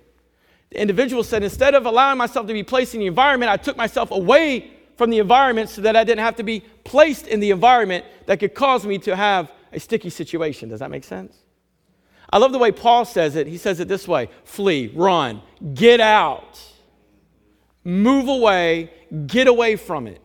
[0.71, 3.77] The individual said, instead of allowing myself to be placed in the environment, I took
[3.77, 7.51] myself away from the environment so that I didn't have to be placed in the
[7.51, 10.69] environment that could cause me to have a sticky situation.
[10.69, 11.37] Does that make sense?
[12.31, 13.47] I love the way Paul says it.
[13.47, 15.43] He says it this way flee, run,
[15.75, 16.61] get out,
[17.85, 18.91] move away,
[19.27, 20.21] get away from it.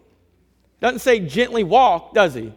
[0.79, 2.53] Doesn't say gently walk, does he?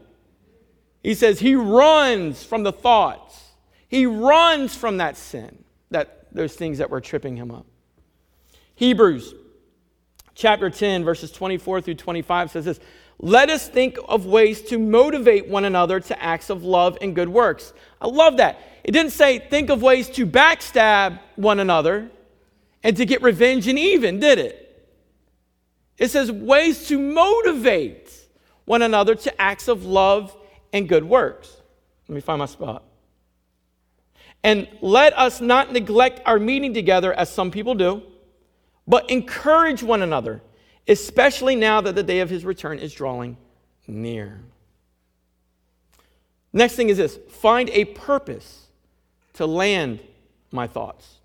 [1.03, 3.41] He says he runs from the thoughts.
[3.89, 7.67] He runs from that sin, that those things that were tripping him up.
[8.75, 9.35] Hebrews
[10.35, 12.81] chapter 10 verses 24 through 25 says this,
[13.19, 17.29] "Let us think of ways to motivate one another to acts of love and good
[17.29, 18.59] works." I love that.
[18.83, 22.11] It didn't say think of ways to backstab one another
[22.83, 24.61] and to get revenge and even, did it?
[25.97, 28.11] It says ways to motivate
[28.65, 30.37] one another to acts of love
[30.73, 31.57] and good works.
[32.09, 32.83] Let me find my spot.
[34.43, 38.03] And let us not neglect our meeting together as some people do,
[38.87, 40.43] but encourage one another,
[40.87, 43.37] especially now that the day of his return is drawing
[43.87, 44.41] near.
[46.53, 48.67] Next thing is this find a purpose
[49.35, 50.01] to land
[50.51, 51.19] my thoughts.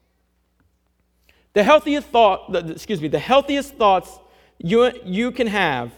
[1.54, 4.19] The healthiest thought, excuse me, the healthiest thoughts
[4.58, 5.91] you, you can have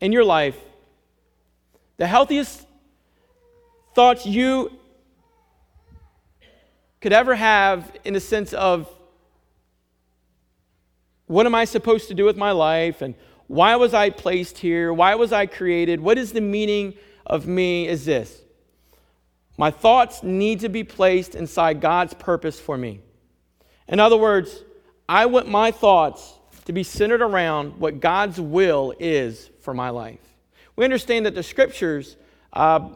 [0.00, 0.56] in your life,
[1.96, 2.66] the healthiest
[3.94, 4.72] thoughts you
[7.00, 8.88] could ever have in the sense of
[11.32, 13.14] what am I supposed to do with my life and
[13.46, 14.92] why was I placed here?
[14.92, 16.00] Why was I created?
[16.00, 16.94] What is the meaning
[17.26, 17.88] of me?
[17.88, 18.42] Is this
[19.56, 23.00] my thoughts need to be placed inside God's purpose for me.
[23.88, 24.62] In other words,
[25.08, 30.20] I want my thoughts to be centered around what God's will is for my life.
[30.76, 32.16] We understand that the scriptures,
[32.52, 32.94] uh, I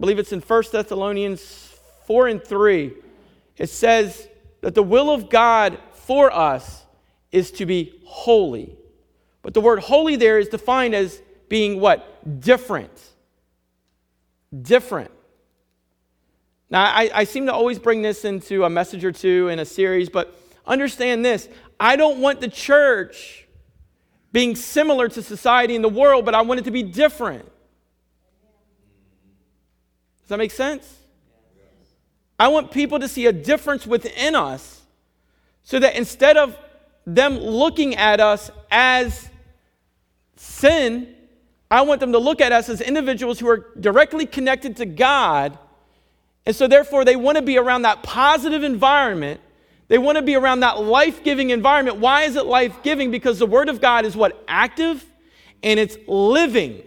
[0.00, 1.74] believe it's in 1 Thessalonians
[2.06, 2.92] 4 and 3,
[3.56, 4.28] it says
[4.60, 6.84] that the will of God for us
[7.32, 8.76] is to be holy.
[9.42, 12.40] But the word holy there is defined as being what?
[12.40, 12.92] Different.
[14.62, 15.10] Different.
[16.70, 19.64] Now, I, I seem to always bring this into a message or two in a
[19.64, 21.48] series, but understand this
[21.80, 23.46] I don't want the church
[24.32, 27.44] being similar to society in the world, but I want it to be different.
[30.20, 30.94] Does that make sense?
[32.38, 34.82] I want people to see a difference within us
[35.62, 36.56] so that instead of
[37.14, 39.28] them looking at us as
[40.36, 41.14] sin,
[41.70, 45.58] I want them to look at us as individuals who are directly connected to God.
[46.46, 49.40] And so, therefore, they want to be around that positive environment
[49.88, 51.96] they want to be around that life giving environment.
[51.96, 53.10] Why is it life giving?
[53.10, 54.44] Because the Word of God is what?
[54.46, 55.04] Active
[55.62, 56.82] and it's living.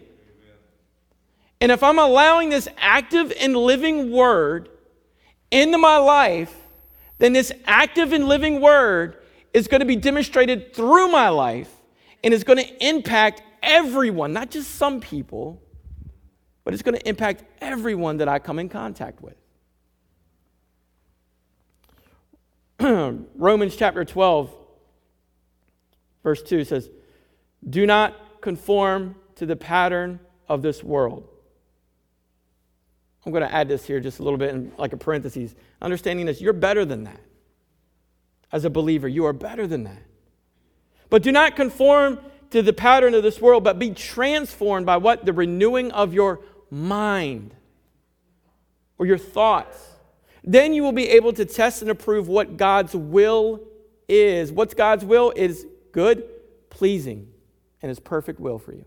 [1.60, 4.70] And if I'm allowing this active and living Word
[5.50, 6.56] into my life,
[7.18, 9.18] then this active and living Word
[9.54, 11.70] is going to be demonstrated through my life
[12.24, 15.62] and is going to impact everyone, not just some people,
[16.64, 19.36] but it's going to impact everyone that I come in contact with.
[23.36, 24.52] Romans chapter 12,
[26.24, 26.90] verse 2 says,
[27.70, 31.28] Do not conform to the pattern of this world.
[33.26, 35.56] I'm going to add this here just a little bit in like a parenthesis.
[35.82, 37.20] Understanding this, you're better than that.
[38.52, 40.04] As a believer, you are better than that.
[41.10, 45.26] But do not conform to the pattern of this world, but be transformed by what?
[45.26, 47.56] The renewing of your mind
[48.98, 49.92] or your thoughts
[50.44, 53.62] then you will be able to test and approve what God's will
[54.08, 54.52] is.
[54.52, 55.32] What's God's will?
[55.36, 56.24] Is good,
[56.70, 57.28] pleasing,
[57.82, 58.86] and His perfect will for you.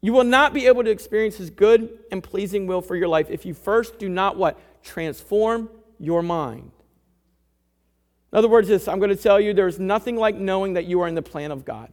[0.00, 3.28] You will not be able to experience His good and pleasing will for your life
[3.30, 4.58] if you first do not what?
[4.82, 6.72] Transform your mind.
[8.32, 11.00] In other words, this I'm going to tell you there's nothing like knowing that you
[11.02, 11.92] are in the plan of God.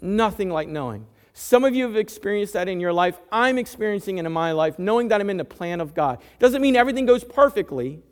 [0.00, 1.06] Nothing like knowing.
[1.32, 3.18] Some of you have experienced that in your life.
[3.30, 6.18] I'm experiencing it in my life, knowing that I'm in the plan of God.
[6.38, 8.02] Doesn't mean everything goes perfectly,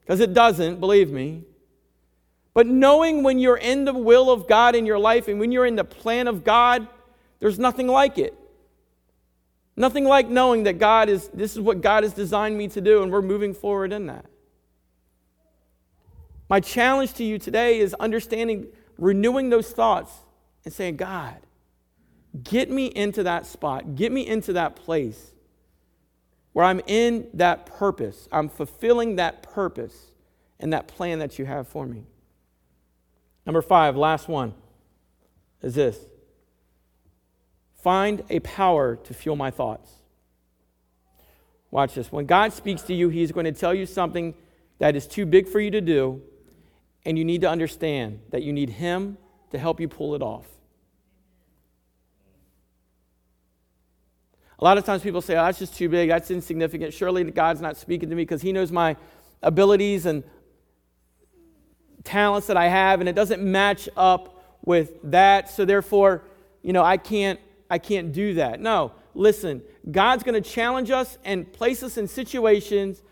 [0.00, 1.44] because it doesn't, believe me.
[2.54, 5.64] But knowing when you're in the will of God in your life and when you're
[5.64, 6.86] in the plan of God,
[7.40, 8.34] there's nothing like it.
[9.74, 13.02] Nothing like knowing that God is, this is what God has designed me to do,
[13.02, 14.26] and we're moving forward in that.
[16.52, 18.66] My challenge to you today is understanding,
[18.98, 20.12] renewing those thoughts,
[20.64, 21.38] and saying, God,
[22.42, 23.94] Get me into that spot.
[23.94, 25.32] Get me into that place
[26.52, 28.28] where I'm in that purpose.
[28.32, 30.12] I'm fulfilling that purpose
[30.58, 32.06] and that plan that you have for me.
[33.44, 34.54] Number five, last one,
[35.60, 35.98] is this
[37.82, 39.90] find a power to fuel my thoughts.
[41.70, 42.12] Watch this.
[42.12, 44.34] When God speaks to you, He's going to tell you something
[44.78, 46.22] that is too big for you to do,
[47.04, 49.18] and you need to understand that you need Him
[49.50, 50.46] to help you pull it off.
[54.58, 56.94] A lot of times people say, oh, that's just too big, that's insignificant.
[56.94, 58.96] Surely God's not speaking to me because He knows my
[59.42, 60.22] abilities and
[62.04, 65.50] talents that I have and it doesn't match up with that.
[65.50, 66.22] So therefore,
[66.62, 68.60] you know, I can't I can't do that.
[68.60, 73.02] No, listen, God's going to challenge us and place us in situations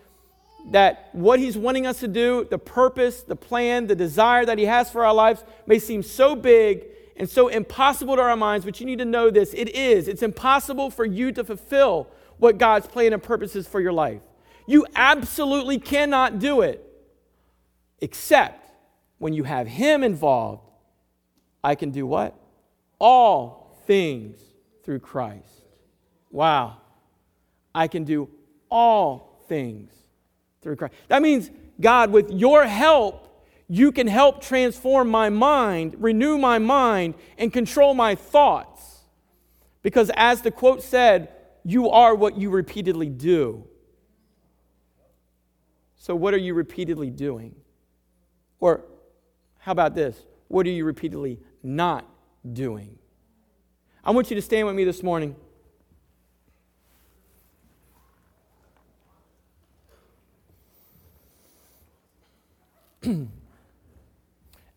[0.66, 4.64] that what he's wanting us to do, the purpose, the plan, the desire that he
[4.64, 6.84] has for our lives may seem so big
[7.16, 9.52] and so impossible to our minds, but you need to know this.
[9.52, 10.08] It is.
[10.08, 12.08] It's impossible for you to fulfill
[12.38, 14.22] what God's plan and purpose is for your life.
[14.66, 16.84] You absolutely cannot do it
[18.00, 18.70] except
[19.18, 20.62] when you have him involved.
[21.62, 22.34] I can do what?
[22.98, 24.40] All things
[24.84, 25.44] through Christ.
[26.30, 26.78] Wow.
[27.74, 28.30] I can do
[28.70, 29.92] all things
[30.62, 30.94] through Christ.
[31.08, 31.50] That means,
[31.80, 33.26] God, with your help,
[33.68, 39.04] you can help transform my mind, renew my mind, and control my thoughts.
[39.82, 41.28] Because as the quote said,
[41.64, 43.64] you are what you repeatedly do.
[45.96, 47.54] So, what are you repeatedly doing?
[48.58, 48.84] Or,
[49.58, 50.16] how about this?
[50.48, 52.08] What are you repeatedly not
[52.50, 52.98] doing?
[54.02, 55.36] I want you to stand with me this morning.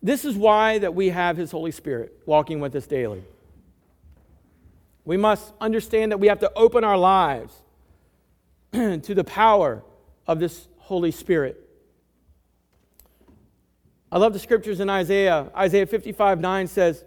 [0.01, 3.23] this is why that we have his holy spirit walking with us daily.
[5.05, 7.53] We must understand that we have to open our lives
[8.71, 9.83] to the power
[10.25, 11.59] of this holy spirit.
[14.11, 15.51] I love the scriptures in isaiah.
[15.55, 17.03] Isaiah 55 9 says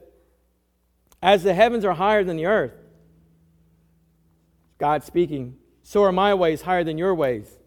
[1.22, 2.72] as the heavens are higher than the earth
[4.78, 7.58] god speaking so are my ways higher than your ways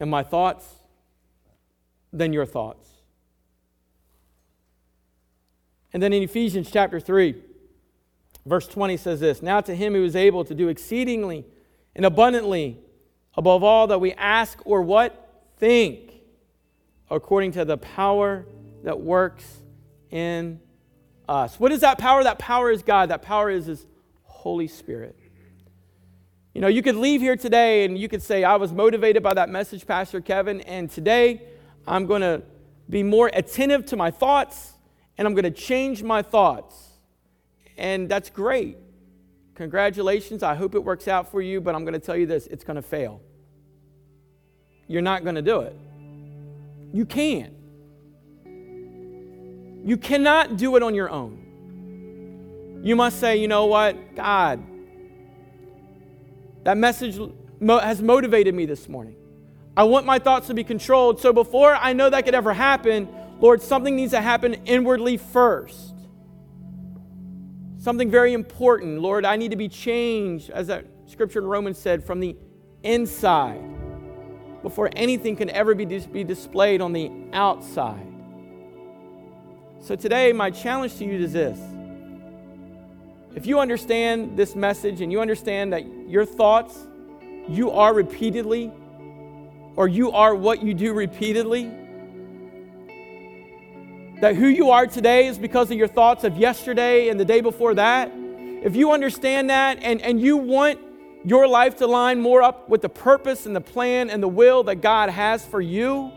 [0.00, 0.77] and my thoughts
[2.12, 2.86] than your thoughts.
[5.92, 7.34] And then in Ephesians chapter 3,
[8.46, 11.44] verse 20 says this Now to him who is able to do exceedingly
[11.94, 12.78] and abundantly
[13.36, 15.24] above all that we ask or what?
[15.58, 16.12] Think,
[17.10, 18.46] according to the power
[18.84, 19.44] that works
[20.10, 20.60] in
[21.28, 21.58] us.
[21.58, 22.22] What is that power?
[22.22, 23.10] That power is God.
[23.10, 23.86] That power is His
[24.22, 25.16] Holy Spirit.
[26.54, 29.34] You know, you could leave here today and you could say, I was motivated by
[29.34, 31.42] that message, Pastor Kevin, and today
[31.88, 32.42] I'm going to
[32.88, 34.74] be more attentive to my thoughts
[35.16, 36.76] and I'm going to change my thoughts.
[37.76, 38.76] And that's great.
[39.54, 40.42] Congratulations.
[40.42, 42.64] I hope it works out for you, but I'm going to tell you this it's
[42.64, 43.20] going to fail.
[44.86, 45.76] You're not going to do it.
[46.92, 47.54] You can't.
[49.84, 52.80] You cannot do it on your own.
[52.82, 54.14] You must say, you know what?
[54.14, 54.62] God,
[56.64, 57.18] that message
[57.60, 59.17] has motivated me this morning.
[59.78, 61.20] I want my thoughts to be controlled.
[61.20, 63.08] So before I know that could ever happen,
[63.38, 65.94] Lord, something needs to happen inwardly first.
[67.78, 69.00] Something very important.
[69.00, 72.34] Lord, I need to be changed, as that scripture in Romans said, from the
[72.82, 73.62] inside
[74.64, 78.12] before anything can ever be, dis- be displayed on the outside.
[79.78, 81.60] So today, my challenge to you is this.
[83.36, 86.88] If you understand this message and you understand that your thoughts,
[87.48, 88.72] you are repeatedly
[89.78, 91.70] or you are what you do repeatedly.
[94.20, 97.40] That who you are today is because of your thoughts of yesterday and the day
[97.40, 98.10] before that.
[98.12, 100.80] If you understand that and, and you want
[101.24, 104.64] your life to line more up with the purpose and the plan and the will
[104.64, 106.10] that God has for you,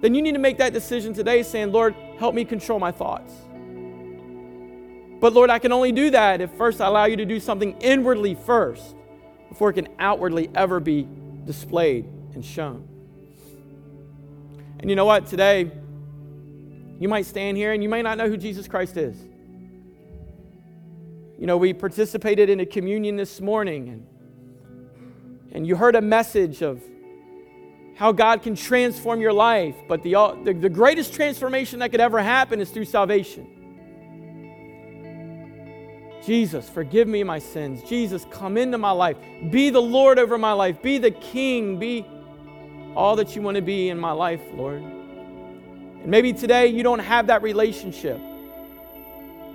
[0.00, 3.34] then you need to make that decision today saying, Lord, help me control my thoughts.
[5.20, 7.72] But Lord, I can only do that if first I allow you to do something
[7.80, 8.94] inwardly first
[9.48, 11.08] before it can outwardly ever be
[11.44, 12.88] displayed and shown.
[14.80, 15.26] And you know what?
[15.26, 15.70] Today,
[16.98, 19.16] you might stand here and you may not know who Jesus Christ is.
[21.38, 24.06] You know, we participated in a communion this morning and,
[25.52, 26.82] and you heard a message of
[27.96, 30.12] how God can transform your life, but the,
[30.44, 33.53] the, the greatest transformation that could ever happen is through salvation.
[36.24, 37.82] Jesus, forgive me my sins.
[37.82, 39.16] Jesus, come into my life.
[39.50, 40.80] Be the Lord over my life.
[40.80, 41.78] Be the King.
[41.78, 42.06] Be
[42.96, 44.82] all that you want to be in my life, Lord.
[44.82, 48.18] And maybe today you don't have that relationship.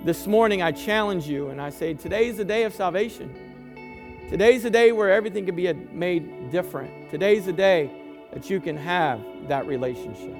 [0.04, 4.28] This morning I challenge you and I say, today's the day of salvation.
[4.30, 7.10] Today's the day where everything can be made different.
[7.10, 7.90] Today's the day
[8.32, 10.36] that you can have that relationship.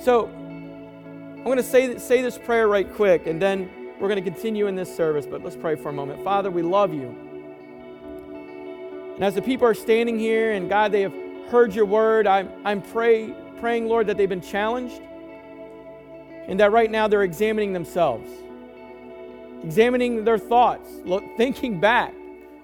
[0.00, 4.30] So, I'm going to say, say this prayer right quick, and then we're going to
[4.30, 6.22] continue in this service, but let's pray for a moment.
[6.22, 7.08] Father, we love you.
[9.14, 11.14] And as the people are standing here, and God, they have
[11.48, 15.00] heard your word, I'm, I'm pray, praying, Lord, that they've been challenged
[16.46, 18.30] and that right now they're examining themselves,
[19.62, 22.12] examining their thoughts, look, thinking back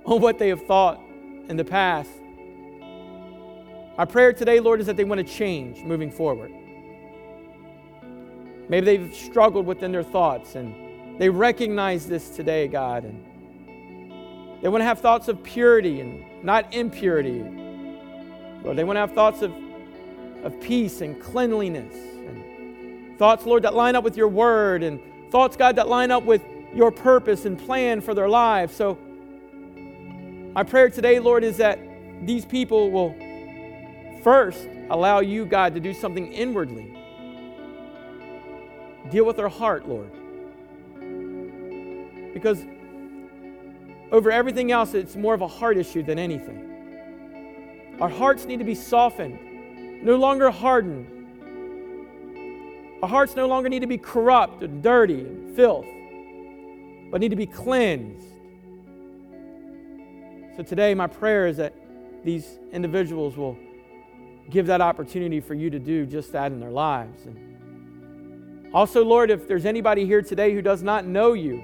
[0.05, 1.01] on what they have thought
[1.49, 2.11] in the past.
[3.97, 6.53] My prayer today, Lord, is that they want to change moving forward.
[8.69, 10.90] Maybe they've struggled within their thoughts and
[11.21, 13.05] they recognize this today, God.
[13.05, 17.43] And they want to have thoughts of purity and not impurity.
[18.65, 19.53] Lord, they want to have thoughts of,
[20.43, 21.95] of peace and cleanliness.
[21.95, 24.83] And thoughts, Lord, that line up with your word.
[24.83, 24.99] And
[25.31, 26.41] thoughts, God, that line up with
[26.73, 28.75] your purpose and plan for their lives.
[28.75, 28.97] So,
[30.55, 31.79] my prayer today, Lord, is that
[32.23, 33.15] these people will
[34.23, 36.97] first allow you, God, to do something inwardly.
[39.11, 40.11] Deal with their heart, Lord.
[42.33, 42.65] Because
[44.13, 47.97] over everything else, it's more of a heart issue than anything.
[48.01, 51.07] Our hearts need to be softened, no longer hardened.
[53.03, 55.87] Our hearts no longer need to be corrupt and dirty and filth,
[57.11, 58.27] but need to be cleansed.
[60.57, 61.75] So today, my prayer is that
[62.25, 63.57] these individuals will
[64.51, 67.25] give that opportunity for you to do just that in their lives.
[67.27, 71.63] And also, Lord, if there's anybody here today who does not know you,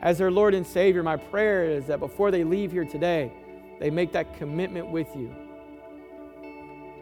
[0.00, 3.32] as their Lord and Savior, my prayer is that before they leave here today,
[3.80, 5.34] they make that commitment with you.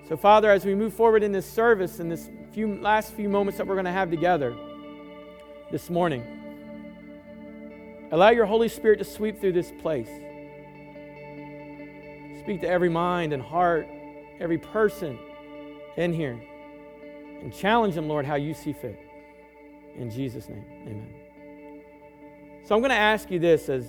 [0.08, 3.58] So, Father, as we move forward in this service in this few last few moments
[3.58, 4.56] that we're going to have together
[5.70, 6.24] this morning,
[8.12, 10.08] allow your Holy Spirit to sweep through this place.
[12.40, 13.88] Speak to every mind and heart,
[14.38, 15.18] every person
[15.96, 16.40] in here,
[17.42, 19.00] and challenge them, Lord, how you see fit.
[19.96, 21.25] In Jesus' name, amen.
[22.66, 23.86] So I'm going to ask you this as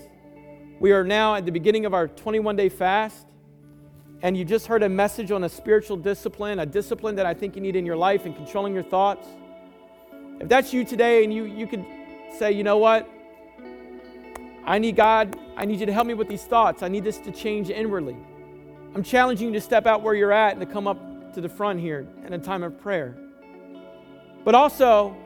[0.79, 3.25] we are now at the beginning of our 21 day fast,
[4.21, 7.55] and you just heard a message on a spiritual discipline, a discipline that I think
[7.55, 9.27] you need in your life and controlling your thoughts.
[10.39, 11.83] If that's you today and you, you could
[12.37, 13.09] say, you know what?
[14.63, 16.83] I need God, I need you to help me with these thoughts.
[16.83, 18.15] I need this to change inwardly.
[18.93, 21.49] I'm challenging you to step out where you're at and to come up to the
[21.49, 23.17] front here in a time of prayer.
[24.45, 25.17] But also,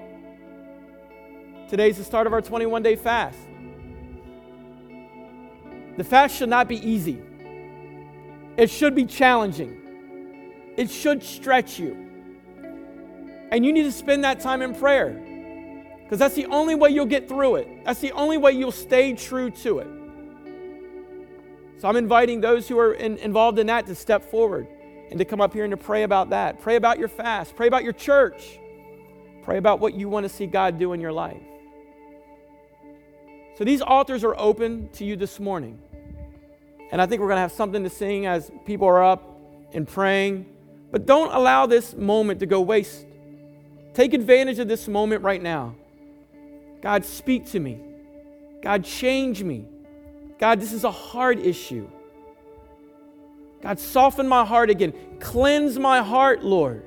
[1.71, 3.39] Today's the start of our 21 day fast.
[5.95, 7.21] The fast should not be easy,
[8.57, 11.93] it should be challenging, it should stretch you.
[13.53, 15.11] And you need to spend that time in prayer
[16.03, 17.85] because that's the only way you'll get through it.
[17.85, 19.87] That's the only way you'll stay true to it.
[21.77, 24.67] So I'm inviting those who are in, involved in that to step forward
[25.09, 26.59] and to come up here and to pray about that.
[26.59, 27.55] Pray about your fast.
[27.55, 28.59] Pray about your church.
[29.43, 31.41] Pray about what you want to see God do in your life.
[33.61, 35.77] So these altars are open to you this morning.
[36.91, 39.39] And I think we're going to have something to sing as people are up
[39.71, 40.47] and praying.
[40.89, 43.05] But don't allow this moment to go waste.
[43.93, 45.75] Take advantage of this moment right now.
[46.81, 47.79] God, speak to me.
[48.63, 49.67] God, change me.
[50.39, 51.87] God, this is a hard issue.
[53.61, 54.91] God, soften my heart again.
[55.19, 56.83] Cleanse my heart, Lord.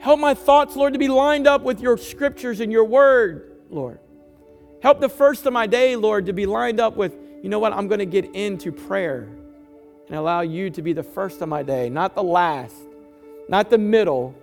[0.00, 3.48] Help my thoughts, Lord, to be lined up with your scriptures and your word.
[3.72, 4.00] Lord.
[4.82, 7.72] Help the first of my day, Lord, to be lined up with, you know what,
[7.72, 9.28] I'm going to get into prayer
[10.08, 12.74] and allow you to be the first of my day, not the last,
[13.48, 14.34] not the middle,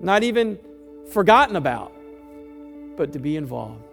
[0.00, 0.58] not even
[1.10, 1.92] forgotten about,
[2.96, 3.84] but to be involved.